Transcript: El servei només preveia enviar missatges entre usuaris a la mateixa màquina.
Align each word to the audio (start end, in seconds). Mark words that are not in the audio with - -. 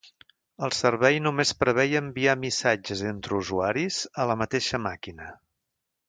El 0.67 0.71
servei 0.75 1.19
només 1.25 1.51
preveia 1.63 2.01
enviar 2.05 2.35
missatges 2.47 3.03
entre 3.13 3.37
usuaris 3.43 3.99
a 4.23 4.29
la 4.31 4.39
mateixa 4.43 4.81
màquina. 4.91 5.29